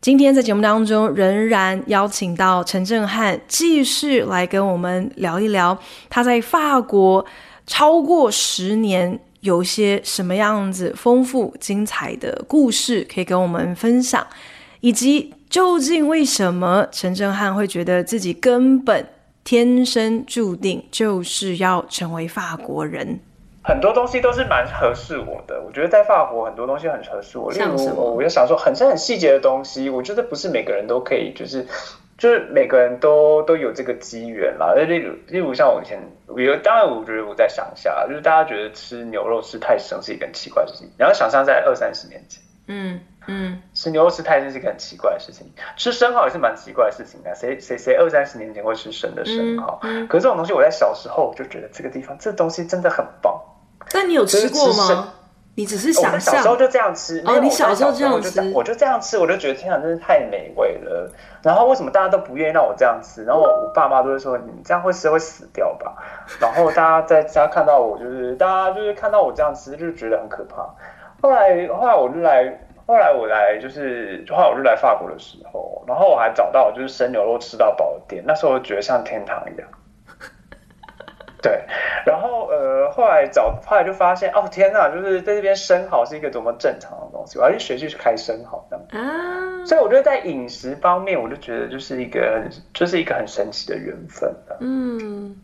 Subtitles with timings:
[0.00, 7.22] 今天在节目当中，仍然邀请到陈政翰继续来跟我们聊一聊他在法国
[7.66, 14.26] 超过十年有些什么样子丰富精彩的故事可以跟我们分享，
[14.80, 19.06] 以及究竟为什么陈政翰会觉得自己根本
[19.44, 23.20] 天生注定就是要成为法国人。
[23.70, 27.52] 很多东西都是蛮合适我的，我觉得在法国很多东西很合适我。
[27.52, 31.64] 例如，我我就想说，很深很细节的东西，我觉得不是每个人都可以，就是
[32.18, 34.74] 就是每个人都都有这个机缘啦。
[34.74, 36.02] 例如，例如像我以前，
[36.34, 40.90] 比如当然，我觉得我在想一下，就是大家觉得吃牛肉吃太生是一个很奇怪的事情。
[40.98, 47.30] 然后想象在二三十年前，嗯嗯，吃牛肉吃太生是一个很奇怪的事情，吃生蚝也是蛮奇怪的事情啊。
[47.34, 49.78] 谁谁谁二三十年前会吃生的生蚝？
[49.84, 53.40] 嗯嗯、可是这种东西，我在小时候我就觉得这个地方这东西真的很棒。
[53.92, 55.14] 但你有吃过吗？
[55.56, 56.36] 你只是想象。
[56.36, 57.22] 小时候就这样吃。
[57.26, 61.10] 哦，你小时候这样吃，我就这样吃，我就觉得天啊，真是太美味了。
[61.42, 63.24] 然后为什么大家都不愿意让我这样吃？
[63.24, 65.94] 然后我爸妈都会说，你这样会吃会死掉吧。
[66.40, 70.62] 然后大家在家看到我，就是大家就是看到我这样吃，就觉得很可怕。
[71.20, 79.68] 后来后来我就来，后来我来就是后来我就来法国的时候，然后我还找到就是生牛肉吃到饱的店，那时候我觉得像天堂一样。
[81.42, 81.64] 对，
[82.04, 82.09] 然
[82.90, 88.84] 后来找，后来就发现，哦天哪，就是在这边生蚝是一个多么正常的东西，我要去学去开生蚝这样。
[89.06, 94.34] 啊，所以我觉得在饮食方面，我就觉得就是一个很，就是一个很神奇的缘分。
[94.60, 95.36] 嗯，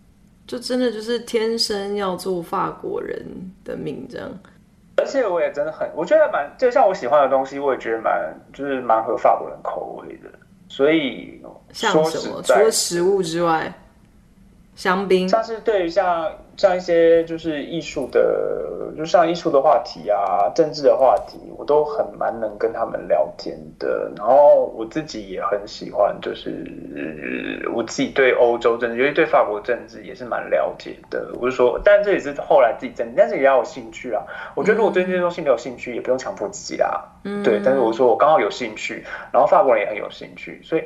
[0.47, 3.25] 就真的就是天生要做法国人
[3.65, 4.29] 的命这样。
[4.97, 10.31] 而且我也真的很，我觉得蛮，就像我喜欢的东西，我也觉得蛮，就是蛮合法国人口味的。
[10.69, 11.41] 所以
[11.73, 13.73] 像什么，除了食物之外。
[14.75, 24.11] 香槟，像是对于像像一些就是艺术的，就像艺术的话题啊，政治的话题，我都很蛮能跟他们聊天的。
[24.17, 31.31] 然后我自己也很喜欢，就是我自己对欧洲政治，尤其对法国政治也是蛮了解的。
[31.35, 34.23] 我就说，但这也是后来自己政治，但是也要有兴趣啊。
[34.55, 37.05] 我觉得如果对这些东西没有兴趣，也不用强迫自己啦。
[37.25, 37.61] 嗯，对。
[37.63, 40.85] 但是我说我刚好有兴趣，然后法国人也很有兴趣，所以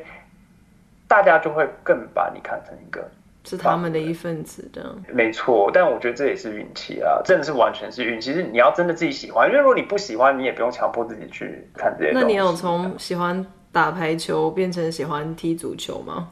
[1.07, 3.09] 大家就会更把你看成一个。
[3.51, 5.69] 是他们的一份子，这样没错。
[5.75, 8.31] 但我觉得这也是运气啊，真的是完全是运气。
[8.31, 12.13] 其实你要真的自己喜欢，因为如果你不喜欢，你也不用强迫自己去看这些。
[12.15, 16.29] 那你有从喜欢打排球变成喜欢踢足球吗？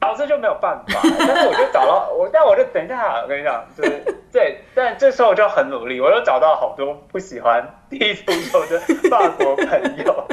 [0.00, 1.00] 哦，这就没有办法。
[1.04, 10.26] 但是我就找到 我，但我就等一下，我跟你讲，就是对，但这时候我就很努力，我就找到好多不喜欢踢足球的法国朋友。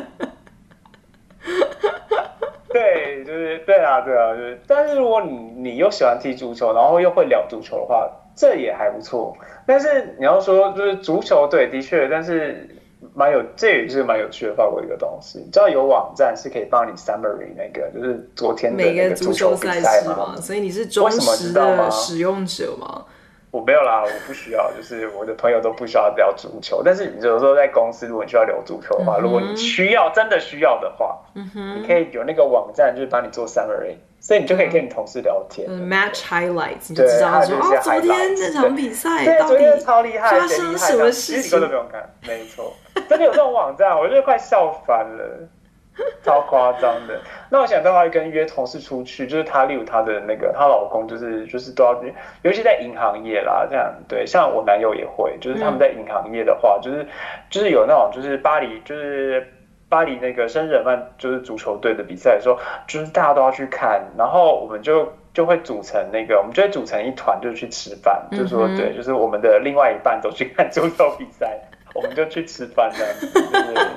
[2.74, 4.60] 对，就是对啊，对啊，就是。
[4.68, 9.38] 但是如果你你又喜欢踢足球，然后又会聊足球的话，这也还不错。
[9.66, 12.68] 但是你要说就是足球，对，的确，但是
[13.14, 15.40] 蛮有，这也是蛮有趣的法国一个东西。
[15.40, 20.36] 你知道有网站是可以帮你 summary 那个，就是昨天的那个足球比赛吗？
[20.42, 23.06] 所以你是忠实的使用者吗？
[23.54, 26.82] 我没有啦，我不需要，就是我的朋友都不需要聊足球。
[26.84, 35.68] 但是你有时候在公司，如果你需要聊足球的话，嗯、如果你需要真的需要的话，嗯、你可以有那个网站，就是帮你做 summary，所以你就可以跟你同事聊天。
[35.70, 42.74] 嗯、match highlights，你就知道说哦，昨天这场比赛到底昨天超厉害，发生什么事情，几个都不用看，没错，
[43.08, 45.48] 真的有这种网站，我觉得快笑翻了。
[46.24, 47.20] 超夸张的。
[47.50, 52.04] 那我想到话跟约同事出去，就是她，例如她的那个她老公，就是就是都要，
[52.42, 54.26] 尤其在银行业啦，这样对。
[54.26, 57.06] 像我男友也会，就是他们在银行业的话，就是
[57.50, 59.48] 就是有那种就是巴黎就是
[59.88, 62.58] 巴黎那个圣日耳曼就是足球队的比赛的时候，
[62.88, 71.60] 就是大家都要去看，然后我们就就会组成那个，我们就会组成一团，就去吃饭，嗯、就说对，就是我们的另外一半都去看足球比赛，
[71.94, 73.88] 我们就去吃饭这样子，就是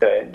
[0.00, 0.26] 对。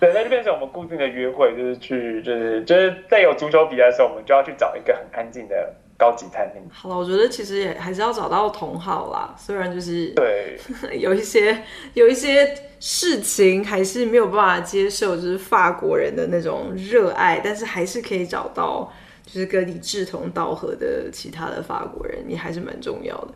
[0.00, 6.62] 对，那就变成我们固定的约会，就是去，就是就是在有足球比赛的时候，我们就要去找一个很安静的高级餐厅。
[6.72, 10.58] 好了，我觉得其实也还是要找到同好啦，虽然就是对
[10.98, 11.62] 有一些
[11.92, 18.90] 有一些事情还是没有办法接受，就是法国人的那种热爱，但是还是可以找到
[19.26, 23.28] 就是跟你志同道合的其他的法国人，也还是蛮重要的。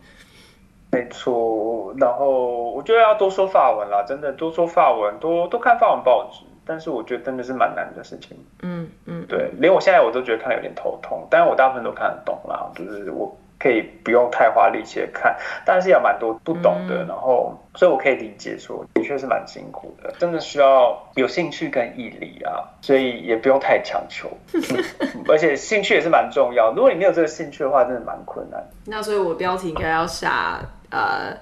[0.92, 6.40] 没错，然后我觉得要多说法文啦，真的多说法文，多多看法文报纸。
[6.66, 8.36] 但是我觉得真的是蛮难的事情。
[8.62, 13.36] 嗯嗯嗯，对，连我现在我都觉得看有点头痛，但是我大部分都看得懂啦，就是我。
[13.56, 15.34] 可以不用太花力气看，
[15.64, 24.28] 但是也蛮多不懂的，嗯、然后所以我可以理解说，的确是蛮辛苦的，真的需要有兴趣跟毅力啊，所以也不用太强求，
[25.28, 28.62] 而且兴趣也是蛮重要，如果你没有这个兴趣的话，真的蛮困难。
[28.84, 30.60] 那所以我标题应该要下
[30.90, 31.34] 呃。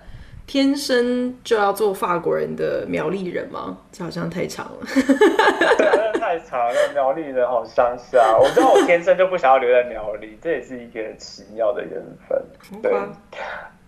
[0.47, 3.79] 天生就要做法国人的苗栗人吗？
[3.91, 4.87] 这好像太长了。
[4.95, 6.75] 对，真的太长了。
[6.93, 11.93] 苗栗人好乡下，我知道我天生就不想要留在苗栗，这也是一个奇妙的缘
[12.29, 12.43] 分。
[12.83, 12.93] 对，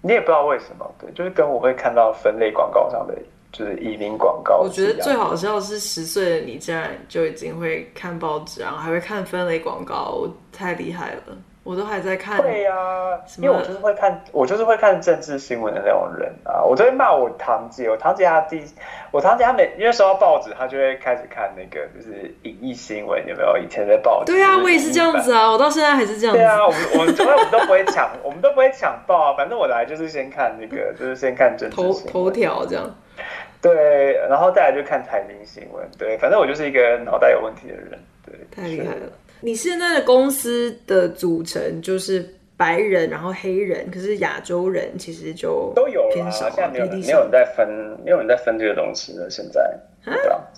[0.01, 3.15] 你也不知道为什么，对，就是跟我会看到分类广告上的，
[3.53, 4.61] 就是移民广告。
[4.61, 11.37] 我觉得最好笑是十岁的你竟然就已经会看报纸，然后还会看分类广告，太厉害了。
[11.65, 12.41] 我都还在看。
[12.41, 16.63] 对呀、啊，因为我就是会看，我就是会看政治新闻的那种人啊。
[16.63, 18.63] 我都会骂我堂姐，我堂姐她第，
[19.11, 23.57] 我堂姐她每因为收到报纸，她就会开始看那个就是影艺新闻，有没有？
[23.57, 24.33] 以前的报纸。
[24.33, 26.39] 对啊，我也是这样子啊，我到现在还是这样子。
[26.39, 29.35] 对啊，我们我们从来我们都不会抢，我们都不会抢报啊。
[29.37, 32.95] 反正我来就是先看那个，就是先看政治头头条这样。
[33.63, 35.89] 对，然后再来就看财经新闻。
[35.99, 37.99] 对，反正我就是一个脑袋有问题的人。
[38.27, 39.09] 对，太厉害了。
[39.45, 42.27] 你现在的公司的组成就是
[42.57, 47.69] 白人，然后黑人，可是亚洲人其实就都有了，现在没有没有人在分，
[48.03, 49.29] 没有人在分这个东西了。
[49.29, 49.61] 现在
[50.07, 50.17] 啊，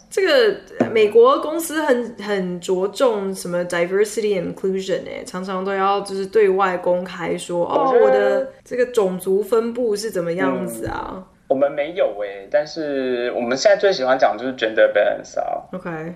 [0.09, 0.57] 这个
[0.93, 11.15] 美国公司很很着重什么 diversity and inclusion 哎，常常都要就是对外公开说哦，我的这个种族分布是怎么样子啊？
[11.15, 15.65] 嗯、我们没有哎，但是我们现在最喜欢讲就是 gender balance 啊。
[15.73, 16.15] OK。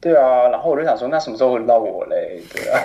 [0.00, 2.40] 对啊，然后我就想说，那什么时候轮到我嘞？
[2.54, 2.80] 对啊，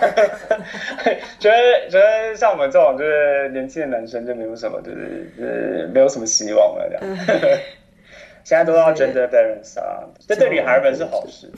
[1.40, 7.18] 觉得觉得像我们这种就是年轻的男生就没有什么，就是就是没有什么希望了这样。
[8.44, 11.50] 现在都要 gender balance 啊，这对女孩们是好事。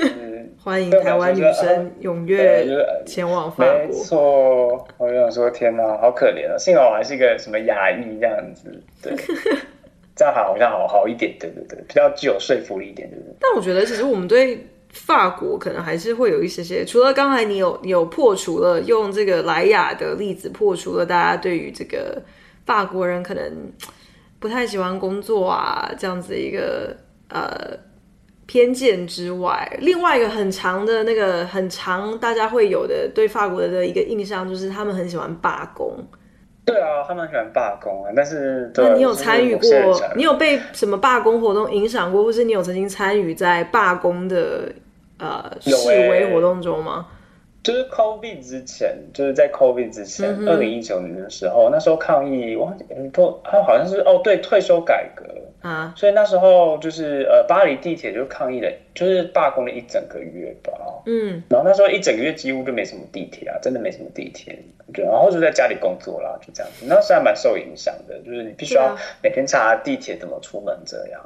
[0.62, 2.64] 欢迎台湾女生踊跃
[3.06, 3.74] 前往法国。
[3.74, 6.58] 没错，我就想说，天哪，好可怜啊！
[6.58, 8.70] 幸好我还是一个什么亚裔这样子，
[9.02, 9.12] 对，
[10.14, 13.34] 这样好像好好一点，对对对，比较具有说服力一点，对不对？
[13.40, 14.58] 但我觉得其实我们对。
[14.92, 22.20] 法国可能还是会有一些些，除了刚才你有有破除了用这个莱雅的例子破除了大家对于这个
[22.66, 23.72] 法国人可能
[24.38, 26.96] 不太喜欢工作啊这样子一个
[27.28, 27.78] 呃
[28.46, 36.04] 偏见之外，另外一个很长的那个很长大家会有的对法国的一个印象就是他们很喜欢罢工。
[36.64, 39.68] 对啊，他们很喜欢罢工啊，但是那你有参与过？
[40.14, 44.70] 你有被什么罢工活动影响过，或是你有曾经参与在罢工的
[45.18, 47.06] 呃示威活动中吗？
[47.62, 52.72] 就是 COVID 之前，就是在 COVID 之前，二零一九年的时候，那时候抗议，我
[53.12, 55.24] 都他好像是哦，对，退休改革
[55.60, 60.72] 啊，所以那时候就是呃，巴黎地铁就抗议了，就是罢工了一整个月吧。
[61.06, 64.58] 嗯，然后那时候一整个月几乎就没什么地铁啊，真的没什么地铁。
[64.92, 66.84] 对，然后就在家里工作啦，就这样子。
[66.88, 71.20] 那时候还蛮受影响的，就是你必须要每天查地铁怎么出门这样。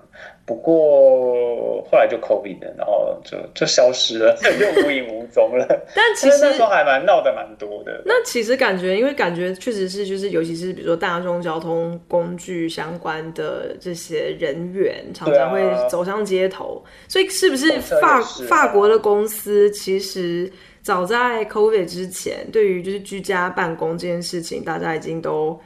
[0.44, 5.66] 不过后来就 COVID 了，然后就就消失了，就无影无踪了。
[5.96, 8.02] 但其实那时候还蛮闹得蛮多的。
[8.04, 16.82] 那其实感觉，因为感觉确实是，就是尤其是比如说大众交通工具相关的这些人员，常常会走上街头。
[16.84, 20.50] 啊、所以是不是法法国的公司其实
[20.82, 25.58] 早在 COVID 之前，对于就是居家办公这件事情，大家已经都。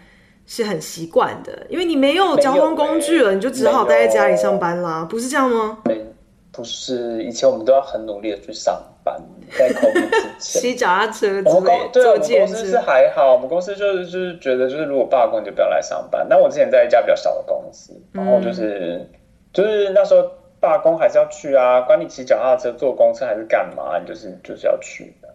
[0.51, 5.77] 是很习惯的，因为你没有交通工具了，欸、你就只好待在家里上班啦，不是这样吗？
[5.85, 6.03] 没，
[6.51, 9.15] 不是，以前我们都要很努力的去上班，
[9.57, 16.27] 在 COVID 之前， 骑脚踏车之类，我们公对，我们公司是还好，我们公司就是就是觉得就是如果罢工就不要来上班。
[16.29, 19.11] 那我之前在一家比较小的公司，然后就是、嗯、
[19.53, 20.29] 就是那时候
[20.61, 25.29] 罢工还是要去啊，管你骑脚踏车、坐公车还是干嘛，你就是就是要去的。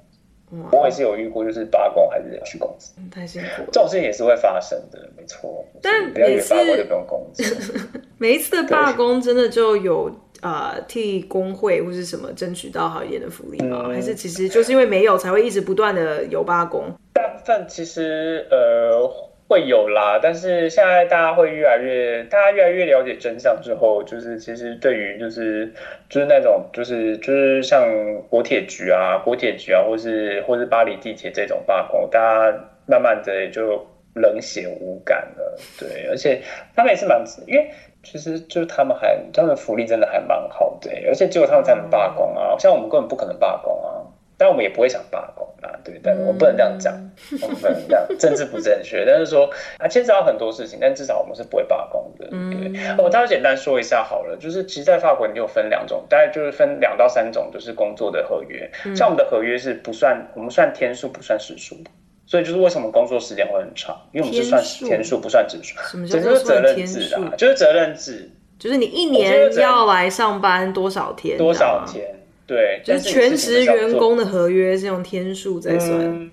[0.72, 3.70] 我也是有遇过，就是罢工还是要去公司，太辛苦了。
[3.72, 5.66] 这种事情也是会发生的，没错。
[5.82, 7.82] 但每次罢工就不用工资。
[8.20, 10.12] 每一次的罢工真的就有
[10.44, 13.86] 呃替工会或是什么争取到好一点的福利吗？
[13.88, 16.94] 嗯、还是其实就是因为没有才会一直不断的有罢工？
[17.14, 19.12] 大部分其实呃。
[19.46, 25.72] 会有啦，但是现在大家会越来越，大家越来越了解真相之后，就是其实对于就是
[26.10, 27.84] 就是那种就是就是像
[28.30, 32.58] 国铁局啊、国铁局啊，或是或是巴黎地铁这种罢工，大家
[32.88, 33.86] 慢慢的也就
[34.16, 35.60] 冷血无感了。
[35.78, 36.42] 对，而且
[36.76, 37.70] 他们也是蛮，因为
[38.04, 43.90] 其实就是他们还他们的福利真的还蛮好的，而且只有他们才能罢工啊，像我们根本不可能罢工啊。
[44.36, 46.92] 但我们也不会想罢工啊，对，但我不能这样讲，
[47.32, 49.06] 嗯、我们不能这样，政治不正确。
[49.08, 52.26] 但是说啊，牵扯到很多事情，但至少我们是不会罢工的。
[52.26, 52.32] 的。
[52.34, 58.70] 嗯，对，我大概简单说一下好了，就是其实，在法国你有分两种，大概就是分两到三种，就是工作的合约。
[58.86, 61.92] 嗯、像我们的合约是不算，我们算天数不算时数的，
[62.34, 65.78] 所以就是为什么工作时间会很长，因为我们是算天数不算时数。
[65.88, 67.32] 什么叫做责任制啊？
[67.38, 71.38] 就是责任制，就是你一年要来上班多少天？
[71.38, 72.04] 多少天？
[72.48, 75.92] 对，就是全职员工的合约是用天数在算。
[75.92, 76.32] 嗯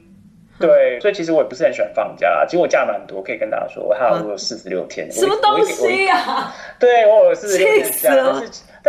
[0.59, 2.47] 对，所以其实我也不是很喜欢放假啦。
[2.47, 5.07] 其实我假蛮多，可以跟大家说，我还有我有四十六天。
[5.13, 6.55] 什么东西啊？
[6.79, 8.15] 对，我有四十六天假。
[8.15, 8.25] 但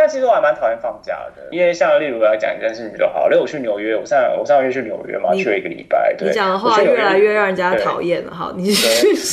[0.07, 6.13] 其实我还蛮讨厌放假的，因为像例如我要讲一件事情就好，例如我去纽约，我上我上个月去纽约嘛，去了一个礼拜。
[6.17, 8.31] 对，你讲的话越来越让人家讨厌了。
[8.31, 8.73] 哈，你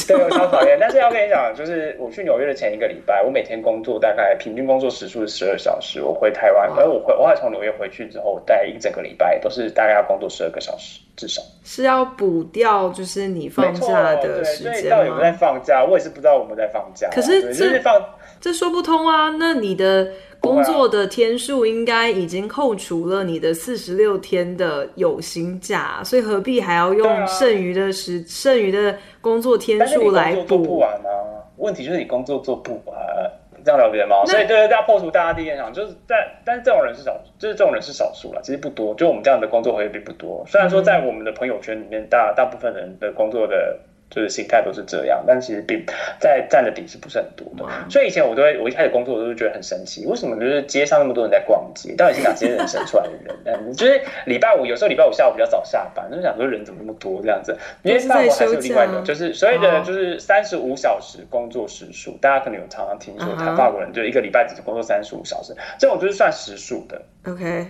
[0.07, 0.77] 对，我超讨厌。
[0.81, 6.03] 但是要跟你讲，就是我去纽约的前一个礼拜，我每天工作大概平均工作时数是十二小时。
[6.03, 14.79] 我回台湾，而我回我还从纽约回去之后，待一整个礼拜都是大概要工作十二个小时，至少是要补掉就是你放假的时间吗？
[14.79, 15.85] 所以到底有没有在放假？
[15.85, 17.09] 我也是不知道我们在放假。
[17.11, 17.95] 可是这放
[18.41, 19.31] 这说不通啊！
[19.39, 20.09] 那你的。
[20.41, 30.45] 工作的天数应该已经扣除了你的四十六天的有薪假，所以何必还要用剩余的时、啊、剩余的工作天数来补？
[30.45, 31.11] 做不完啊！
[31.57, 32.97] 问题就是你工作做不完，
[33.65, 34.25] 这样了解吗？
[34.27, 38.95] 所以就是要破除大家第一印象，就是在，但是这种人是少，就是这种人是少数了，其实不多。
[38.95, 40.45] 就我们这样的工作合约并不多。
[40.47, 43.77] 虽然说在我们的朋友圈里面，大大部分人的工作的。
[44.11, 45.85] 就是心态都是这样，但其实比
[46.19, 47.65] 在占的比是不是很多的。
[47.91, 51.95] 所以以前我都会，我一开始工作我都会觉得很神奇，为什么就是街上那么多人在逛街？
[51.95, 53.37] 到底是哪些人生出来的人？
[53.45, 57.55] 嗯，就是礼拜五有时候礼拜五下午比较早下班，就想说人怎么那么多这样子。
[57.83, 67.03] 因为法国还是有另外一种，就是所谓的就是三十五小时工作时数，哦、大家可能有常常听说，他法国人就一个礼拜只工作三十五小时，这种就是算时数的。
[67.27, 67.67] OK。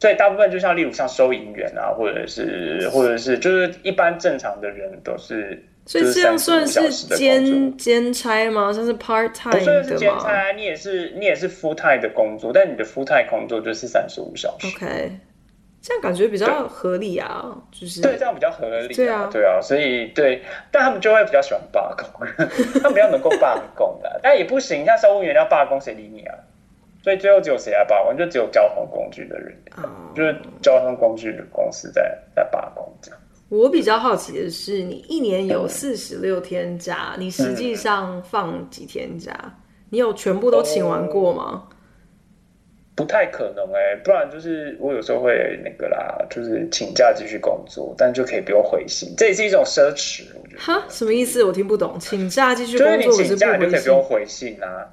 [0.00, 5.62] 所以大部分就像例如像收银员啊，或者是或者是就是一般正常的人都是。
[5.86, 8.72] 所以这样算是兼兼差吗？
[8.72, 9.58] 算是 part time 的吗？
[9.58, 14.66] 不算是兼差，你也是你也是 full time 的工作，但你的 full time 工作就是三十五小时。
[14.68, 15.12] OK，
[15.82, 18.94] 这样感觉比较合理啊，就是对，这样比较合理。
[18.94, 22.26] 对啊，对啊，所以对，但他们就会比较喜欢罢工，
[22.80, 26.34] 他们比较能够罢工的，但也不行，像收银员要罢工，谁理你啊？
[27.02, 28.16] 所以最后只有谁来罢工？
[28.16, 30.16] 就只有交通工具的人，oh.
[30.16, 33.20] 就是交通工具的公司在在罢工这样。
[33.54, 39.32] 我比较好奇的是，你一年有四十六天假，嗯、你实际上放几天假？
[39.44, 39.52] 嗯、
[39.90, 41.68] 你有全部都请完过吗？
[42.96, 50.22] 不太可能哎、欸，不然就是我有时候会那个啦，就是请假继续工作，但就可以不用回信，这也是一种奢侈。
[50.40, 51.42] 我觉得哈，什么意思？
[51.44, 51.96] 我听不懂。
[51.98, 54.88] 请假继续工作，就是你请假就可以不用回信啊。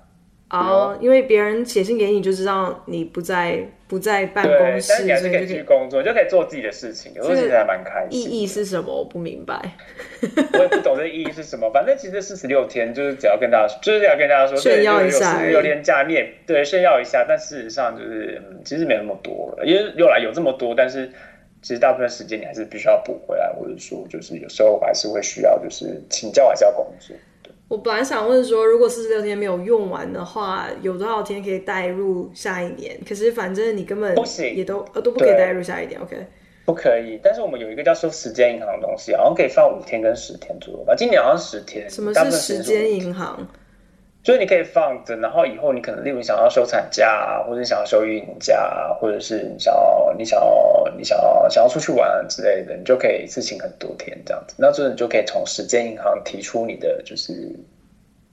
[0.52, 7.14] 哦，因为别人写信给你，就知道你不在不在办公室，你还是可以继续工作，就可以做自己的事情。
[7.16, 8.20] 有时候其实还蛮开心。
[8.20, 8.94] 意义是什么？
[8.94, 9.58] 我不明白。
[10.54, 11.72] 我也不懂这意义是什么。
[11.74, 17.26] 反正其实四十六天就是只要跟大家，就是要跟大家说炫耀一下，四十六天假面对炫耀一下。
[17.26, 21.10] 但事实上就是，其实没那么多了，因为又来有这么多，但是
[21.62, 27.16] 其实大部分时间你还是必须要补回来，或者说就是有时候我还是会需要，就是请假还是要工作。
[27.72, 33.00] 我本来想问说，如果四十六天没有用完的话，有多少天可以带入下一年？
[33.08, 35.98] 可是反正你根本不行，也都呃都不可以带入下一年。
[36.02, 36.18] OK，
[36.66, 37.18] 不可以。
[37.24, 40.94] 但是我们有一个叫收时间银行的东西，好像可以放五天跟十天左右吧。
[40.98, 41.90] 今年好像十天。
[41.90, 43.40] 什么是时间银行？
[44.24, 54.56] 就是你可以放着，然后以后你可能例如想要休产假啊，或者想要休育婴假啊，或者是你想要你想要你想要想要出去玩之类的，你就可以一次请很多天这样子。
[54.60, 57.34] 那这你就可以从时间银行提出你的就是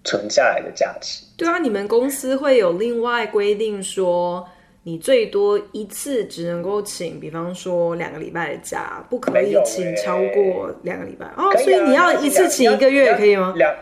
[0.04, 1.24] 存下来的假期。
[1.38, 4.46] 对啊，你们公司会有另外规定说，
[4.82, 11.50] 你最多一次只能够请，比方说两个礼拜的假，不可以请超过两个礼拜、欸、哦。
[11.56, 13.54] 所以你要一次请一个月可以吗？
[13.56, 13.74] 两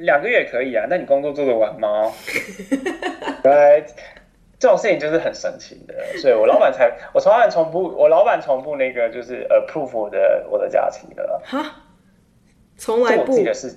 [0.00, 2.10] 两个月可以啊，那你工作做得完吗？
[3.42, 3.84] 对，
[4.58, 11.40] 这种事情就是很神奇的，所以我老板才，我从来从不，我老板从不那个就是 approve 我的我的假期的。
[11.44, 11.64] 哈，
[12.76, 13.22] 从来不。
[13.22, 13.74] 我自己的事。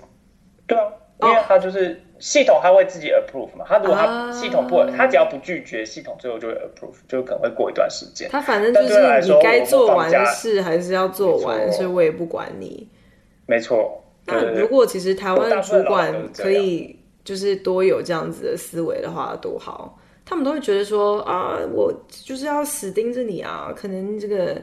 [0.67, 3.65] 对啊，因为他就是系统，他会自己 approve 嘛。
[3.67, 8.29] 他如果他系统不，他只要不拒绝，系统最后就会 approve，就可能会过一段时间。
[8.29, 12.89] 他反正就是你该做完的事还是要做完，所以我也不管你。
[13.45, 14.02] 没错。
[14.25, 19.99] 那如果其实台湾主管可以就是多有这样子的思维的话，多好。
[20.25, 24.55] 他们都会觉得说啊，我就是要死盯着你啊，可能这个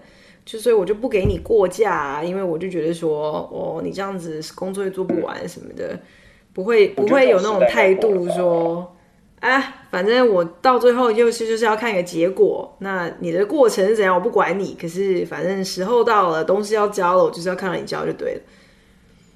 [0.47, 5.99] 就所以我就不给你过假啊，因为我就觉得说哦，你这样子工作也做不完什么的，
[6.55, 8.97] 不会不会有那种态度说，
[9.41, 12.75] 哎，反正我到最后就是就是要看一个结果。
[12.79, 14.75] 那你的过程是怎样，我不管你。
[14.81, 18.41] 可是反正时候到了，东西要交了，我就是要看到你交就对了。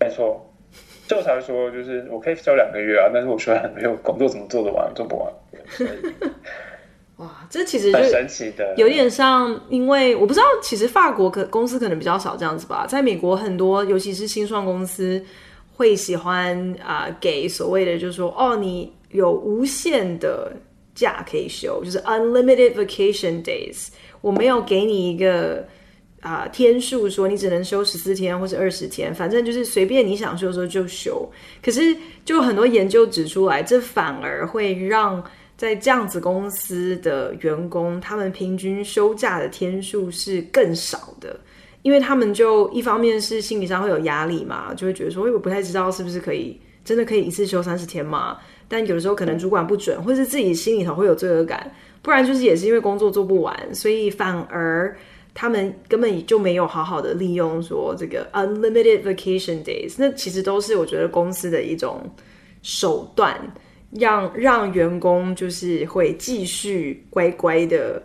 [0.04, 0.54] 没错，
[1.08, 5.32] 就才说，就是我可以休两个月啊，但是我说没有工作怎么做得完，做不完。
[7.16, 15.24] 哇，这其实就很神奇的，有点像，因为我不知道，其实法国可公司可能比较少这样子吧，在美国很多，尤其是新创公司
[15.76, 20.52] 会喜欢啊、呃，给所谓的就是说，哦，你有无限的
[20.92, 23.88] 假可以休，就是 unlimited vacation days，
[24.20, 25.64] 我没有给你一个
[26.24, 31.30] 啊、天数，说你只能休十四天或者二十天，反正就是随便你想休的时候就休。
[31.62, 35.22] 可是就很多研究指出来，这反而会让。
[35.56, 41.38] 在这样子公司的员工，他们平均休假的天数是更少的，
[41.82, 48.36] 因为他们就一方面是心理上会有压力嘛，就会觉得说，我不太知道是不是可以真的可以一次休三十天嘛。
[48.66, 54.94] 但有的时候可能主管不准，或是自己心里头会有罪恶感，不然就是也是因为工作做不完，所以反而
[55.34, 59.96] 他们根本就没有好好的利用说这个 unlimited vacation days。
[59.98, 62.00] 那其实都是我觉得公司的一种
[62.62, 63.38] 手段。
[63.96, 68.02] 让让员工就是会继续乖乖的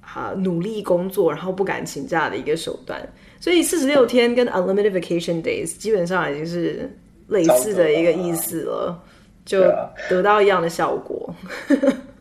[0.00, 3.04] 啊努力工作，然后不敢请假的一个手段。
[3.40, 6.88] 所以四十六天跟 unlimited vacation days 基本上已经是
[7.26, 9.02] 类似的一个意思了，
[9.44, 9.60] 就
[10.08, 11.34] 得到一样的效果。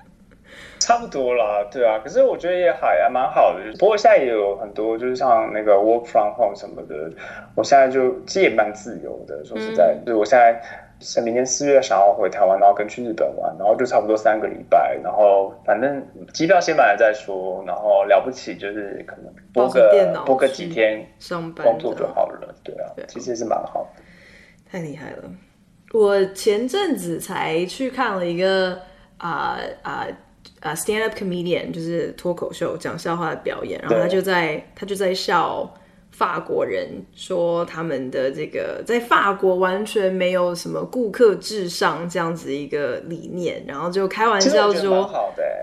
[0.84, 2.00] 差不多啦，对啊。
[2.04, 3.60] 可是我觉得也还还蛮好的。
[3.80, 7.10] 不过现在也有很多就是像那个 work from home 什么的，
[7.56, 9.44] 我现在就其实也蛮自由的。
[9.46, 10.62] 说实在，就是我现在。
[11.06, 24.02] 是明年四月想要回台湾，然后跟去日本玩，然后就差不多三个礼拜，然后反正机票先买了再说，然后了不起就是可能播个播个几天上班工作就好了，对啊，其实是蛮好的，
[24.72, 25.24] 太厉害了。
[25.92, 28.80] 我前阵子才去看了一个
[29.18, 30.08] 啊啊
[30.62, 35.74] 啊 stand up comedian，就是脱口秀讲笑话的表演，然后他就在他就在笑。
[36.16, 45.12] 法国人说他们的这个在法国完全没有什么顾客至上这样子一个理念，然后就开玩笑说，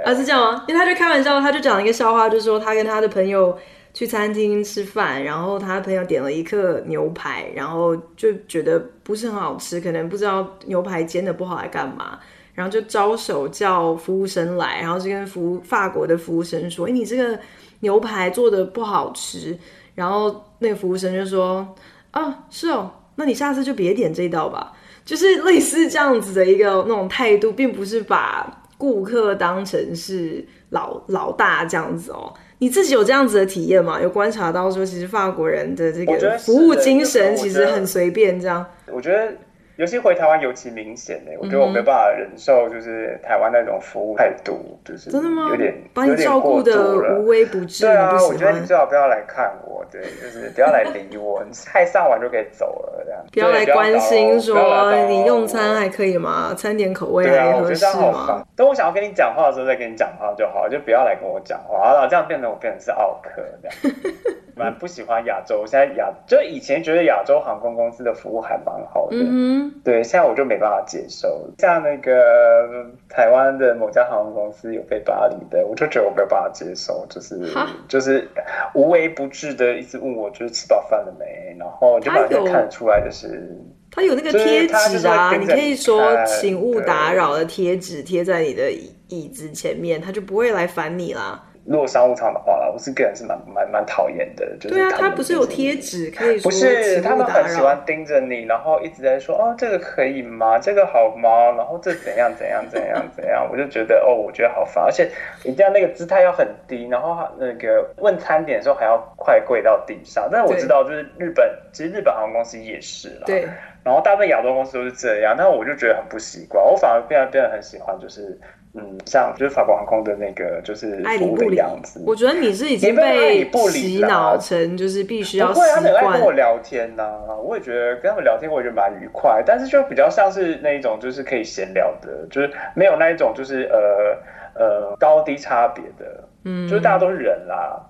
[0.05, 0.65] 啊是这样吗？
[0.67, 3.57] 因为他就开玩笑，他就讲了一个笑话，就是说他跟他的朋友
[3.95, 12.19] 去餐厅吃饭，然后他的朋友点了一客牛排，然后就觉得不是很好吃，可能不知道牛排煎的不好来干嘛，
[12.55, 17.39] 然后就招手叫服务生来，然后就跟服务法国的服务生说，哎，你这个
[17.81, 19.59] 牛排做的不好吃。
[19.95, 21.67] 然后那个服务生就说
[22.13, 24.73] ：“啊，是哦，那你下次就别点这一道吧。”
[25.05, 32.33] 就是类似这样子的一个那种态度，并不是把顾客当成是老老大这样子哦。
[32.59, 34.01] 你自己有这样子的体验吗？
[34.01, 38.65] 有观察到说，其实法国人的这个服务精神其实很随便这样。
[38.87, 39.33] 我觉得。
[39.81, 45.49] 尤其回台湾尤其明显呢，我觉得我没办法忍受，就是台湾那种服务态度，就是真的吗？
[45.49, 47.87] 有点把你照顾的无微不至。
[47.87, 53.25] 对啊，我觉得你最好不要来看我，对，就是不要来理我，你菜上完就可以走了，这样。
[53.33, 56.53] 不要来关心说你用餐还可以吗？
[56.55, 58.45] 餐点口味还合适吗？
[58.55, 64.05] 等我想要跟你讲话的时候再跟你讲话就好，就不要来跟我讲话，好了，这样变成我变成是奥克这样。
[64.61, 71.49] 蛮不喜欢亚洲，现在亚就以前觉得亚洲航空公司的服务还蛮好的，嗯，对，现在我就没办法接受。
[71.59, 77.41] 像那个台湾的某家航空公司有飞巴黎的，我就觉得我没有办法接受，就是
[77.89, 78.29] 就是
[78.75, 83.57] 无微不至的一直问我，就是吃饱饭了没，然后就马上看得出来的是，
[83.91, 88.71] 他有那个贴纸啊，你可以说请勿打扰的贴纸贴在你的
[89.09, 91.47] 椅子前面，他就不会来烦你啦。
[91.67, 100.59] 如果商务舱的话啦，我是个人是蛮蛮蛮讨厌的，就是对啊，他不是有贴纸可以说，不是他们很喜欢盯着你，然后一直在说哦，这个可以吗？
[100.59, 101.53] 这个好吗？
[101.57, 105.11] 然后这怎样怎样怎样怎样， 我就觉得哦，我觉得好烦，而且
[105.45, 110.29] 一定要那个姿态要很低，然后那个问餐点的时候还要快跪到地上。
[110.33, 113.47] 但是我知道，就是日本其实日本航空公司也是啦，对，
[113.85, 118.41] 然后大部分亚洲公司都是这样，但我就觉得很不习惯，我反而变得变得很喜欢，就是。
[118.73, 122.01] 嗯，像就是法国航空的那个，就是服务的样子。
[122.07, 125.49] 我觉得你是已经被洗脑成，就是必须要。
[125.49, 129.43] 不会，他很爱跟我聊天呐、啊，我也觉得跟他们聊天，我也觉得蛮愉快。
[129.45, 136.25] 但是就比较像是那一种，就是可以闲聊的，就是没有那一种，就是呃呃高低差别的。
[136.45, 137.87] 嗯，就是大家都是人啦。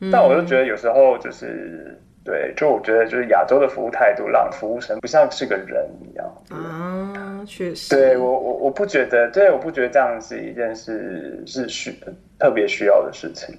[0.00, 2.00] 嗯、但我就觉得有时候就是。
[2.24, 7.94] 对，就我觉得，就是亚洲的服务态度让服务生不像是个人一样啊，确实。
[7.94, 11.92] 对我，我我不觉得，对，我不觉得这样是一件事是需
[12.38, 13.54] 特别需要的事情。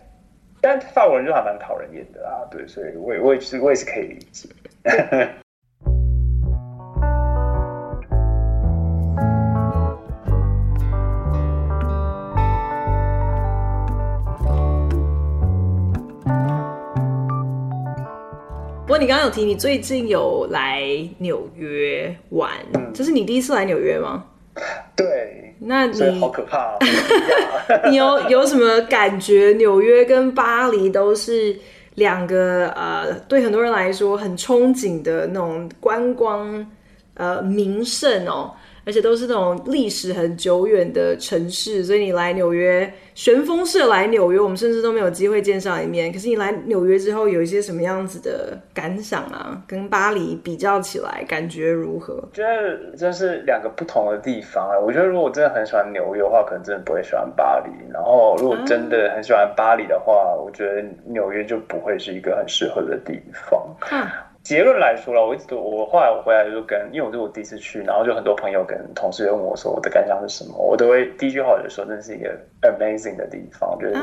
[0.61, 4.47] 但法国人就还蛮讨人厌的啊，对，所以我也我也是我也是可以理解。
[19.03, 20.81] 你刚刚有提，你最近有来
[21.17, 22.49] 纽约玩，
[22.93, 24.23] 这、嗯、是你第一次来纽约吗？
[24.95, 26.77] 对，那你好可怕、哦。
[27.91, 29.53] 你有有什么感觉？
[29.57, 31.53] 纽约跟巴黎都是
[31.95, 36.65] 两个呃，对很多人来说很憧憬的那种观光
[37.15, 38.53] 呃名胜哦。
[38.85, 46.11] 而且都是那种历史很久远的城市，所以你来纽约，旋风式来纽约，我们甚至都没有机会见上一面。
[46.11, 49.61] 可是你来纽约之后，有一些什么样子的感想啊？
[49.67, 52.15] 跟巴黎比较起来，感觉如何？
[52.15, 54.77] 我觉得这是两个不同的地方啊。
[54.79, 57.71] 我觉得如果真的很喜欢纽约的话，可能真的不会喜欢巴黎。
[57.91, 63.59] 然后如果真的很喜欢巴黎的话，啊、我觉得纽约就不会是一个很适合的地方。
[63.89, 73.95] 啊结论来说了，我一直都我后来我回来就跟，因为我是我第一次去，然后就很多朋友跟同事问我说我的感想是什么，我都会第一句话我就说，这是一个 amazing 的地方，就是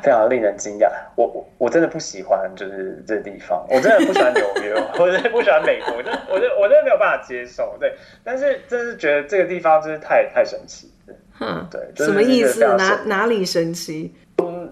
[0.00, 0.88] 非常令人惊讶。
[1.16, 7.92] 我我我真的不喜欢就是这地方， 我真的不喜欢纽约，我 真的不喜欢美国，我就我就我真的没有办法接受，对。
[8.22, 10.88] 但是真是觉得这个地方真是太太神奇，
[11.40, 12.64] 嗯，对，什么意思？
[12.76, 14.14] 哪哪里神奇？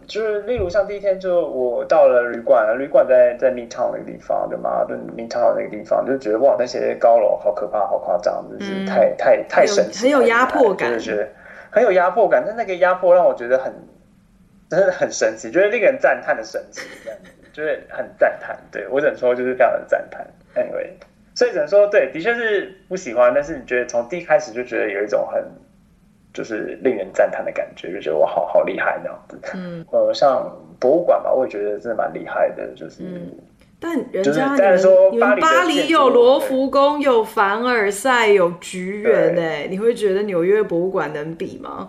[0.07, 4.85] 就是例如像第一天就我到了旅馆，旅馆在在 Midtown 那个地方，对吗？
[4.89, 11.29] 就 Midtown 那个地方，就觉得哇，那些高楼好可怕，好夸张，就是太、嗯、太太神奇，很有压迫感，就是觉得
[11.71, 12.43] 很有压迫感。
[12.47, 13.73] 但那个压迫让我觉得很
[14.71, 18.57] 真的很神奇，就是令人赞叹的神奇，这样子，就是很赞叹。
[18.71, 20.27] 对我只能说就是非常的赞叹。
[20.55, 20.91] Anyway，
[21.35, 25.45] 所以只能说对，的确是不喜欢，但是你觉得从第一开始就觉得有一种很。
[26.37, 29.41] 就是令人赞叹的感觉，就觉得我好好厉害那样子。
[29.55, 32.69] 嗯，呃，像博物馆吧，我也觉得真的蛮厉害的。
[32.77, 33.33] 就是，嗯、
[33.81, 41.89] 但人家你们说巴黎，巴黎有罗浮宫，有凡尔赛，有橘园，哎，你会觉得纽约博物馆能比吗？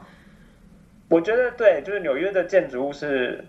[1.09, 3.43] 我觉得对，就是纽约的建筑物是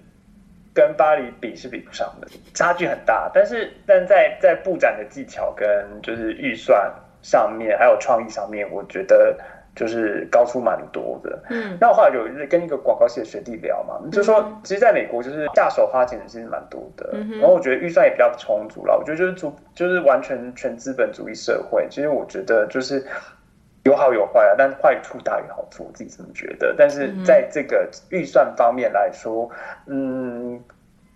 [0.74, 3.30] 跟巴黎比是比不上的，差距很大。
[3.32, 5.68] 但是，但在在布展的技巧跟
[6.02, 9.38] 就是预算上面，还有创意上面，我觉得。
[9.78, 18.98] 就是高出蛮多的，嗯，那我后来有一日跟一个广告系的学弟聊嘛，嗯、就说其实在美国就是下手花钱的其实蛮多的，嗯、然后我觉得预算也比较充足了。
[18.98, 23.06] 我觉得就是主就是完全全资本主义社会，其实我觉得就是
[23.84, 26.74] 有好有坏啊，但坏处大于好处，我自己这么觉得。
[26.76, 29.48] 但是在这个预算方面来说，
[29.86, 30.60] 嗯。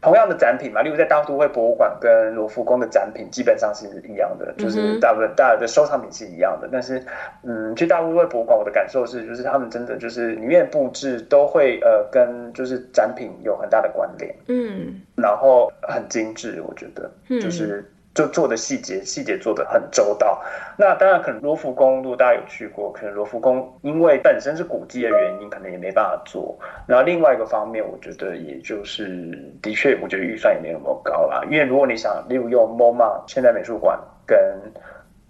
[0.02, 6.68] 同样的展品嘛，例如在大都会博物馆跟罗浮宫的展品基本上是一样的，就是大部分大的收藏品是一样的。
[6.72, 7.00] 但是，
[7.44, 17.10] 嗯，去大都会博物馆，我的感受是，就是他们真的就是里面布置都会呃跟就是展品有很大的关联，嗯，然后很精致，我觉得，
[17.40, 17.88] 就是。
[18.14, 20.42] 就做的细节，细节做的很周到。
[20.76, 26.58] 那当然，可能罗浮宫，如果大家有去过，可能罗浮宫因为本身是古迹的原因，可能也没办法做。
[26.86, 31.42] 然后另外一个方面，我觉得也就是，的确，我觉得预算也没有那么高啦。
[31.50, 34.38] 因为如果你想，例如用 MoMA 现代美术馆跟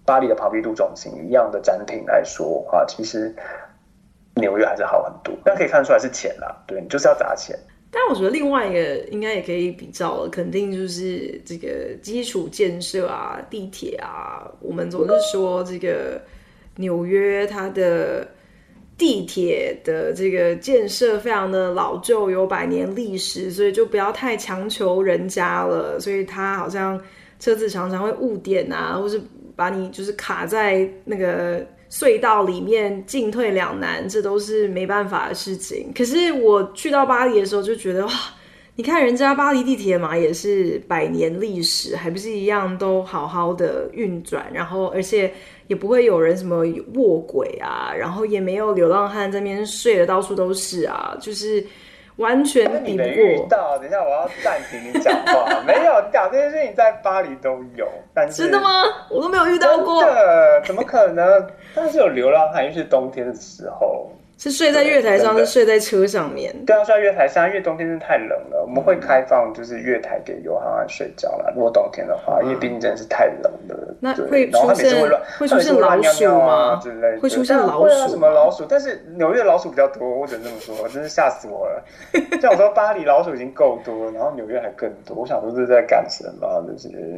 [0.05, 3.33] 巴黎的庞毕度中心一样的展品来说的话，其实
[4.35, 5.33] 纽约还是好很多。
[5.45, 7.57] 但可以看出来是钱啦，对，你就是要砸钱。
[7.93, 14.49] 但我觉得另外一个应该也可以比较，肯定就是这个基础建设啊，地铁啊。
[14.59, 16.19] 我们总是说这个
[16.77, 18.27] 纽约它的
[18.97, 25.99] 地铁的这个建设非常的老旧，有百年历史，所以就不要太强求人家了。
[25.99, 26.99] 所以它好像
[27.39, 29.21] 车子常常会误点啊，或是
[29.55, 31.63] 把你就是卡在那个。
[31.93, 35.91] 隧道里面进退两难，这都是没办法的事情。
[35.95, 38.11] 可是我去到巴黎的时候就觉得哇，
[38.75, 45.31] 你看人家巴黎地铁嘛，也是百年历史，还不是一样都好好的运转，然后而且
[45.67, 51.63] 也不会有人什么卧轨啊，然后也没有流浪汉在那边睡的到处都是啊，就是。
[52.17, 53.11] 完全抵不过。
[53.11, 55.61] 遇到，等一下我要暂停你讲话。
[55.65, 58.83] 没有，你讲这件事情在巴黎都有，但是真的吗？
[59.09, 60.03] 我都没有遇到过。
[60.03, 60.61] 真的？
[60.65, 61.47] 怎么可能？
[61.75, 64.09] 但是有流浪汉，因为是冬天的时候。
[64.43, 66.53] 是睡在月台上，是睡在车上面。
[66.65, 71.49] 对啊，睡在月台上，因为冬天真的太冷了，我们会开放就是月台给流浪汉睡觉啦。
[71.55, 73.95] 如果冬天的话，因为毕竟真的是太冷了。
[74.01, 74.93] 那会出现
[75.39, 76.77] 会出现老鼠吗？
[76.83, 78.09] 之类会出现老鼠？
[78.09, 78.65] 什么老鼠？
[78.67, 81.81] 但是纽约老鼠比较多，我只能这么说，真是吓死我了。
[82.41, 85.15] 像我说巴黎老鼠已经够多，然后纽约还更多。
[85.15, 86.61] 我想说这是在干什么？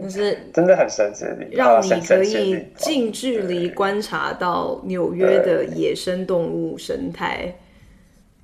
[0.03, 7.55] 就是真的很神奇，让你可以近距离观察到纽约的野生动物生态。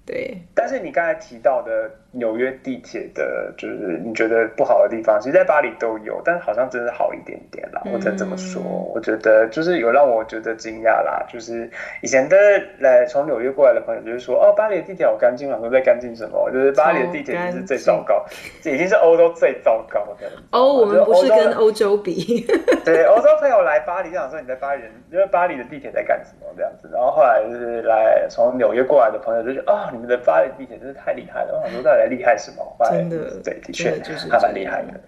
[0.05, 7.81] 对，但是你刚才提到的纽约地铁的，就是你觉得不好的地方，其实在巴黎都有，但是好像真的好一点点啦。
[7.93, 8.61] 我才这么说，
[8.93, 11.25] 我觉得就是有让我觉得惊讶啦。
[11.31, 11.69] 就是
[12.01, 12.35] 以前的
[12.79, 16.51] 来从纽约过来的朋友，就是说哦，巴黎的地铁好干净啊，说在干净什么？
[16.51, 18.25] 就是巴黎的地铁是最糟糕，
[18.61, 20.29] 这已经是欧洲最糟糕的。
[20.51, 22.45] 哦，我们不是跟欧洲比。
[22.83, 26.89] 对，欧洲朋友来巴黎就想说你在巴黎，因为巴黎的地铁在干什么这样子。
[26.91, 31.53] 然后后来就是来从纽约过来的朋友就觉得啊、哦，你们的巴黎地铁真是太厉害了。
[31.53, 32.77] 我想说到底厉害什么？
[32.89, 34.99] 真的，对，的确就是还蛮厉害的。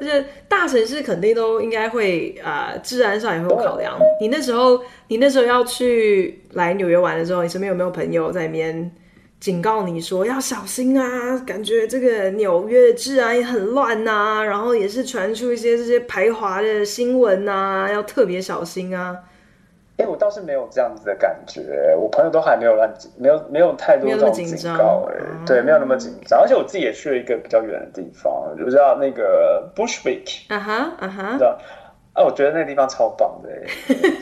[0.00, 3.98] 而且大城市肯定都应该会啊、呃，治安上也会有考量。
[4.20, 8.90] 你那时候，你那时候要去来纽约玩的时候，你身边有没有朋友在那边
[9.38, 11.38] 警告你说要小心啊？
[11.46, 19.16] 感觉这个纽约治安也很乱啊，然后也是传出一些这些排华的新闻啊，要特别小心啊。
[19.98, 25.14] 哎，我倒是没有这样子的感觉，我朋友都还没有乱，没有没有太多这种警告，哎，
[25.46, 31.58] 对，没有那么紧张，而且我自己也去了一个比较远的地方，就叫那个 Bushwick，啊哈啊哈，知道？
[32.14, 33.50] 啊，我觉得那个地方超棒的，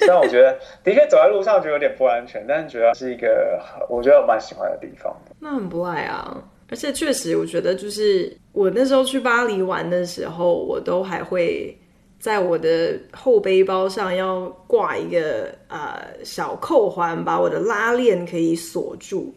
[0.00, 5.14] 虽然我觉得的确走在路上觉得有点不安全，但是主要是一个我觉得我蛮喜欢的地方。
[5.38, 6.36] 那很不赖啊，
[6.68, 11.76] 而且确实我觉得就是我那时候去巴黎玩的时候，我都还会。
[12.20, 19.34] 在我的后背包上要挂一个呃小扣环，把我的拉链可以锁住。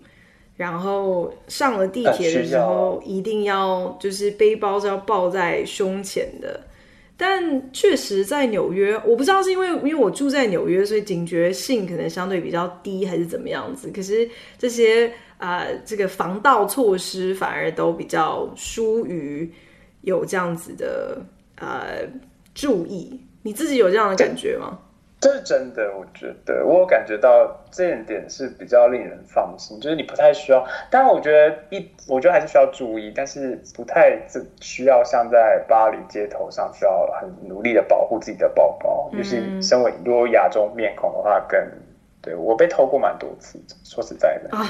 [0.57, 6.59] 然后上了地铁的时候，一定要就是背包是要抱在胸前的。
[7.15, 13.89] 但确实，在纽约，我不知道是因为因为我住在纽约，所以警觉性可能相对比较低，还是怎么样子。
[13.95, 19.49] 可是这些啊、这个防盗措施反而都比较疏于
[20.01, 21.21] 有这样子的
[21.55, 22.05] 呃。
[22.53, 24.79] 注意，你自己有这样的感觉吗？
[25.19, 30.61] 这是真的，我觉得我有感觉到这一点是比较令人放心，就是你不太需要。
[30.91, 34.19] 当然，我觉得一，我觉得还是需要注意，但是不太
[34.59, 39.09] 需要像在巴黎街头上需要很努力的保护自己的包包。
[39.13, 41.71] 尤其身为如果亚洲面孔的话更，更
[42.21, 44.57] 对我被偷过蛮多次，说实在的。
[44.57, 44.65] 啊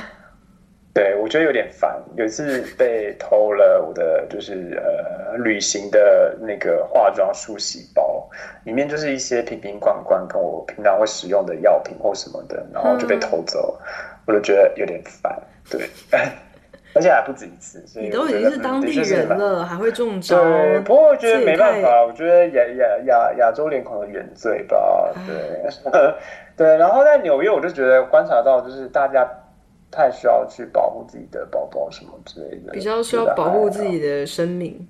[0.93, 1.99] 对，我觉得有点烦。
[2.15, 8.29] 有一次被偷了我的，就是呃，旅行的那个化妆梳洗包，
[8.63, 13.87] 里面就是一些瓶瓶罐罐，跟我平常会使用的药品或什么的，然后就被偷走，嗯、
[14.27, 15.35] 我就觉得有点烦。
[15.67, 15.89] 对，
[16.93, 17.83] 而且还不止一次。
[17.87, 20.43] 所以你都已经是当地人了，还会中招？
[20.43, 25.11] 对，不过我觉得没办法，我觉得亚亚亚亚洲脸孔的原罪吧。
[25.25, 25.91] 对，
[26.55, 26.77] 对。
[26.77, 29.27] 然后在纽约，我就觉得观察到，就是大家。
[29.93, 34.87] 太需要去保护自己的包包什么之类的，比较需要保护自己的生命。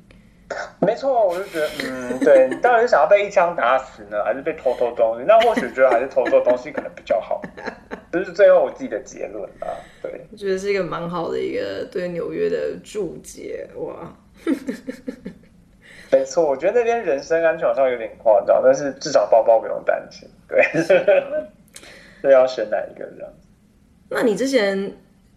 [0.79, 5.25] 没错，我就觉得，嗯，对，你到底是想要被一枪打死呢，还是被偷偷东西？
[5.27, 7.41] 那或许觉得还是偷偷东西可能比较好。
[8.11, 9.67] 这是最后我自己的结论啊。
[10.01, 14.13] 对，我觉得是一个蛮好的一个对纽约的注解哇。
[16.11, 20.29] 没错，我觉得那边人身安全好像有点夸张，但是至少包包不用担心。
[20.47, 20.63] 对，
[22.21, 23.33] 这要选哪一个这样？
[24.13, 24.91] 那你之前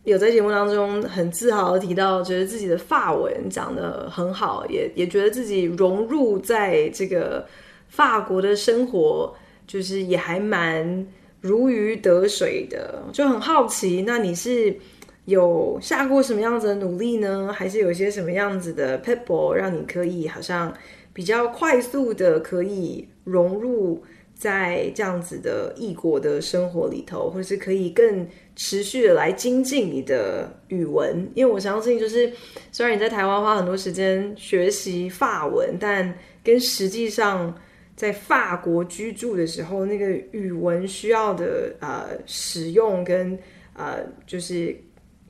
[0.04, 7.44] 有在节目当中很自豪的提到，觉得自己的法文讲得很好，也也觉得自己融入在这个
[7.88, 9.34] 法国的生活，
[9.66, 11.06] 就是也还蛮
[11.40, 13.02] 如鱼得水的。
[13.12, 14.76] 就很好奇，那你是
[15.24, 17.52] 有下过什么样子的努力呢？
[17.52, 20.72] 还是有一些什么样子的撇步，让你可以好像
[21.12, 24.04] 比较快速的可以融入？
[24.38, 32.30] 在这样子的异国的生活里头，或是可以更持续的来精进你的语文，因为我相信，就是
[32.70, 37.58] 虽然你在台湾花很多时间学习法文，但跟实际上
[37.96, 43.38] 在法国居住的时候，那个语文需要的呃使用跟
[43.72, 44.76] 呃，就是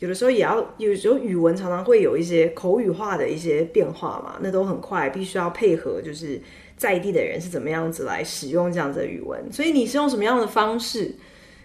[0.01, 6.41] 有的时候也要，有时候语文常常会有一些口语化的一些变化嘛，那都很快，必须要配合，就是。
[6.77, 9.51] 在地的人是怎么样子来使用这样子的语文？
[9.51, 11.11] 所以你是用什么样的方式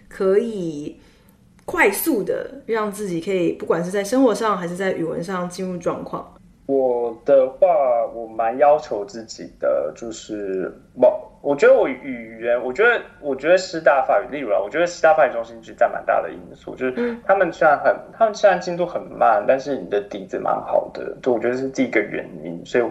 [0.08, 0.98] 可以
[1.66, 6.34] 快速的让自己可以不管是在生活上还是在语文上进入状况？
[6.64, 7.66] 我的话，
[8.14, 22.84] 我蛮要求自己的，就是我我觉得我语言，我觉得我觉得师大法语，例如啊，我觉得师大法语中心其实占蛮大的因素，就是他们虽然很，他们虽然进度很慢，但是你的底子蛮好的，就我觉得是第一个原因，所以。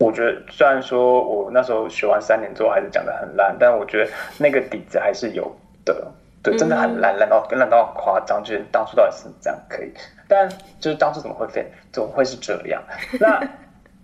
[0.00, 6.04] 我觉得虽然说我那时候学完三年之后还是讲得很烂，但我觉得那个底子还是有的。
[6.42, 9.92] 对，真的很烂，烂到烂到很夸张，就是当初到底是这样可以，
[10.26, 10.48] 但
[10.80, 12.82] 就是当初怎么会变，怎么会是这样？
[13.20, 13.38] 那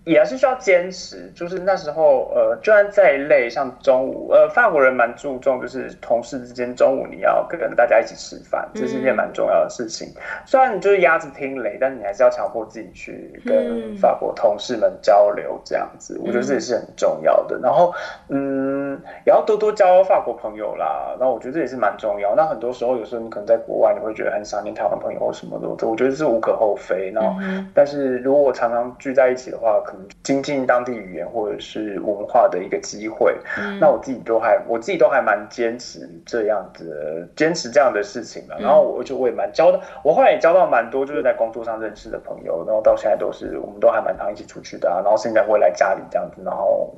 [0.07, 10.07] 也是需要坚持，就是那时候，呃，就算再累，像中午，呃，法国人蛮注重，就是同事之间中午你要跟大家一起吃饭，这是一件蛮重要的事情。
[10.15, 17.59] 嗯、虽然你就是鸭子听雷，但是你还是要强迫自己去跟法国同事们交流，这样子，嗯、我觉得这也是很重要的。
[17.61, 17.93] 然后，
[18.29, 21.15] 嗯，也要多多交法国朋友啦。
[21.19, 22.33] 然后我觉得这也是蛮重要。
[22.33, 27.11] 那很多时候，有时候你可能在国外，你会觉得很想念台湾朋友或什么的，我觉得是无可厚非。
[27.13, 38.57] 然后，嗯、但是如果我常常聚在一起的话，可能精进当地语言或者是文化的一个机会，嗯、那我自己都还我自己都还蛮坚持这样子，坚持这样的事情的。
[38.59, 45.01] 然后我就我也蛮交的，我后来也交到蛮多就是在工作上认识的朋友，然后到现在都是我们都还蛮常一起出去的啊。
[45.03, 46.93] 然后现在会来家里这样子，然后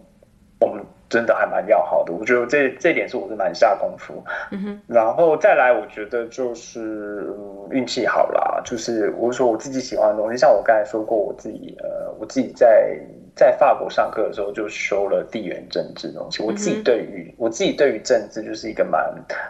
[0.59, 2.13] 我们真的还蛮要好的。
[2.13, 4.23] 我觉得这这点是我是蛮下功夫。
[4.51, 12.97] 嗯哼，然后再来，我觉得就是嗯、运气好啦，就是我说我自己喜欢的东西，像我刚才说过，我自己呃，我自己在。
[13.39, 16.43] 在法国上课的时候，就修了地缘政治的东西。
[16.43, 19.01] 我自己对于我自己对于政治就是一个蛮，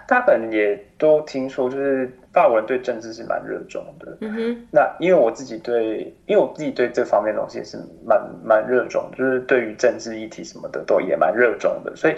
[0.07, 4.15] 大家可能也都听说，就是法国人对政治是蛮热衷的。
[4.21, 4.67] 嗯哼。
[4.71, 12.13] 那因为我自己对，因为我自己对这方面的东西也是蛮蛮热衷，就是对于政治议题什么的都也蛮热衷的，所以。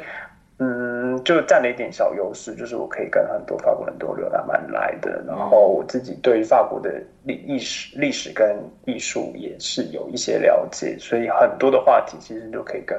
[0.64, 5.24] 嗯，就占了一点小优势，就是我可以跟很多法国人都聊得蛮来的。
[5.26, 12.96] 然后我自己对于法国的历历史、历史跟艺术也是有一些了解，所以很多的话题其实都可以跟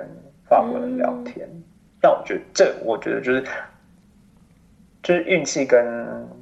[0.48, 1.48] 法国人聊天。
[2.02, 3.44] 那、嗯、我觉得这，我觉得就是
[5.04, 5.86] 就是运气跟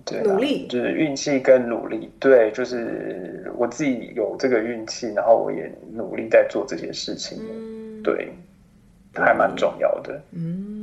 [0.07, 2.11] 对努力，就是运气跟努力。
[2.19, 7.39] 对，就是我自己有这个运气，然后我也努力在做这些事情。
[7.43, 8.33] 嗯、对，
[9.13, 10.19] 还蛮重要的。
[10.33, 10.80] 嗯。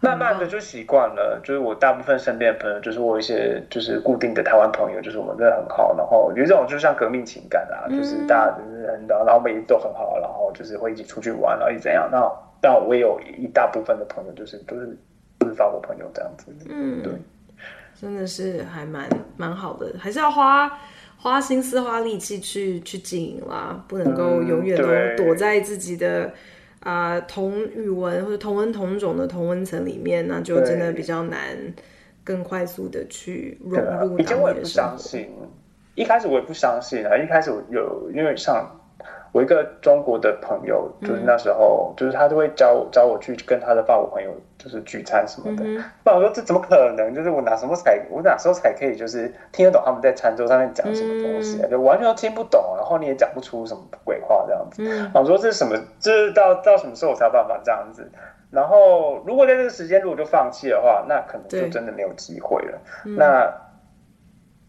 [0.00, 5.94] 慢慢的就习惯了，就是我大部分身边的朋友，就是我一些就是固定的台湾朋友，就是我们真的很好。
[5.96, 12.08] 然后有这种就像革命情感啊，就是大家就是很，然后每一都很好，然后就是会一起出去玩，然后一直怎样。
[12.10, 12.20] 那
[12.60, 14.98] 但我也有一大部分的朋友，就是都是
[15.38, 16.46] 都是法国朋友这样子。
[16.68, 17.12] 嗯，对，
[17.94, 20.68] 真的是还蛮蛮好的，还是要花
[21.16, 26.28] 花心思花力气去去经营啦，不能够永远都躲在自己的。
[26.82, 31.38] 啊、呃，同语文或者同文同种的同文层里面，那就真的比较难，
[32.24, 34.18] 更快速的去融入。
[34.18, 35.28] 以前我也不相信，
[35.94, 37.16] 一开始我也不相信啊。
[37.16, 38.68] 一开始我有，因为像
[39.32, 44.30] 我一个中国的朋友，就是那时候，嗯、就是他就会找我找我去跟他的法国朋友。
[44.62, 45.64] 就是聚餐什么的，
[46.04, 47.12] 不然我说这怎么可能？
[47.12, 51.66] 就是我哪什么才我哪时候才可以就是听得懂他们在餐桌上面讲什么东西啊？
[51.68, 55.10] 就完全都听不懂，然后你也讲不出什么鬼话这样子。
[55.12, 55.76] 我说这是什么？
[55.98, 58.08] 这是到到什么时候我才有办法这样子？
[58.52, 62.78] 然后如果在这个时间如果就放弃的话，那可能就真的没有机会了。
[63.04, 63.52] 那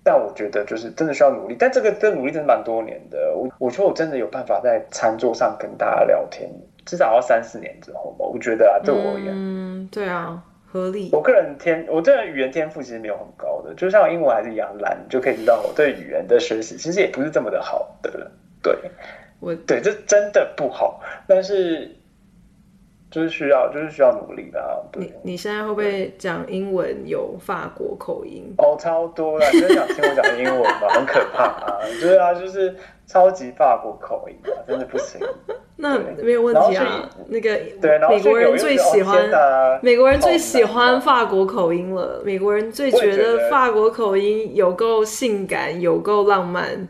[0.04, 3.32] 但我觉得就是真的需要努力，但这个这个努力真的蛮多年的。
[3.36, 6.50] 我我觉得我真的有办法在餐桌上跟大家聊天。
[6.86, 11.10] 至少要三四年之后吧，我觉得啊，对我而言，嗯，对啊，合理。
[11.12, 18.32] 我个人天，我这人语言天赋其实没有很高的，就像英文还是一样烂，就可以知道我对语言的学习其实也不是这么的好的。
[18.62, 18.78] 对，
[19.40, 21.96] 我对这真的不好，但是。
[23.14, 24.74] 就是需要，就是需要努力的啊。
[24.92, 28.52] 对，你你现在会不会讲英文有法国口音？
[28.58, 30.90] 哦，超多了，你真想听我讲英文吗？
[30.90, 31.78] 很可怕啊！
[32.02, 35.20] 对啊，就是超级法国口音啊，真的不行。
[35.76, 37.10] 那没有问题啊。
[37.28, 39.30] 那个对，美国人最喜欢
[39.82, 42.22] 美国人最喜欢法国口音了。
[42.24, 46.88] 美国人最觉得法国口音有够性感，有够浪漫。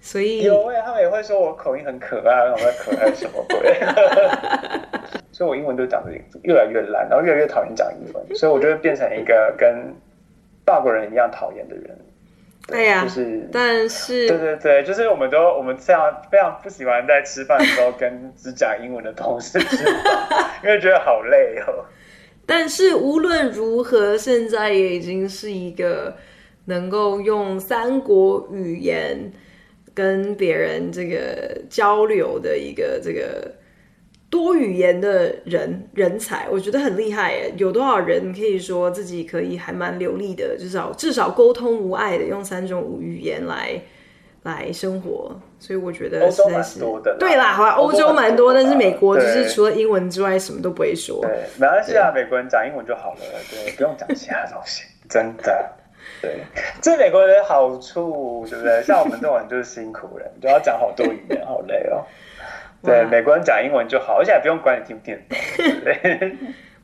[0.00, 3.74] 所以有哎，他们也会说我口音很可爱，然后我在可爱什么鬼？
[5.32, 9.92] 所以，我英文都讲的越来越烂，然后越来越讨厌讲英文，所以我就会变成一个跟
[10.64, 11.98] 法国人一样讨厌的人。
[12.68, 21.84] 对呀，就是，但是，对对对，就是我们都我们这样非常不喜欢在吃饭的时候跟只讲英文的同事吃饭，因为觉得好累哦。
[22.46, 26.14] 但是无论如何，现在也已经是一个
[26.66, 29.32] 能够用三国语言。
[29.94, 33.52] 跟别人这个交流的一个这个
[34.30, 37.52] 多语言的人人才，我觉得很厉害耶。
[37.56, 43.80] 有多少人可以说自己可以还蛮流利的，至少至少沟通无碍的用三种语言来
[44.42, 45.34] 来生活？
[45.58, 46.80] 所以我觉得实在是
[47.18, 51.20] 对啦，好吧，欧洲蛮多，但是美国就是除了英文之外什么都不会说。
[51.22, 55.72] 对，没关系啊，美国人讲英文就好了，对，不用讲其他东西， 真的。
[56.20, 56.38] 对，
[56.80, 58.82] 这是美国人的好处，对不对？
[58.82, 62.04] 像我们这种人就是辛苦人，就要讲好多语言，好累哦。
[62.82, 65.18] 对，美国人讲英文就好，而且还不用管你听不听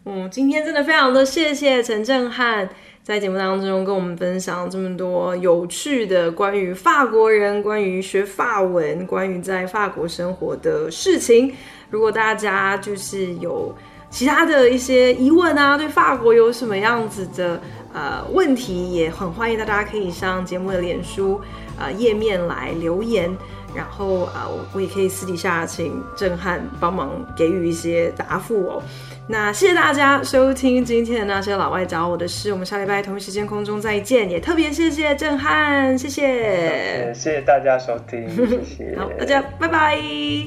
[0.04, 2.68] 嗯， 今天真的非常的谢谢陈政翰
[3.03, 11.55] 在节目当中跟我们分享这么多有趣的关于法国人、关于学法文、关于在法国生活的事情。
[11.90, 13.72] 如果大家就是有
[14.11, 17.61] 其他的一些疑问啊，对法国有什么样子的
[17.92, 21.40] 呃问题，也很欢迎大家可以上节目的脸书
[21.78, 23.30] 呃页面来留言。
[23.75, 28.83] 然后啊，我我也可以私底下请震撼帮忙给予一些答复哦。
[29.27, 34.31] 那谢谢大家收听今天的那些老外找我的事，我们下礼拜同一时间空中再见。
[34.31, 39.99] 也特别谢谢震撼，谢谢，谢谢大家收听，谢谢，好，大家拜拜，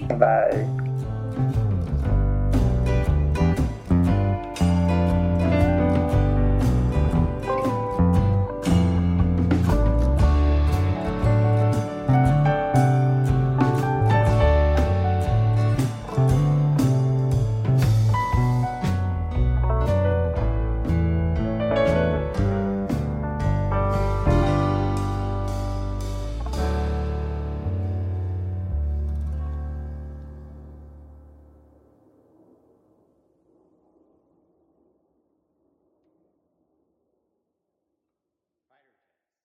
[0.07, 0.86] 拜拜。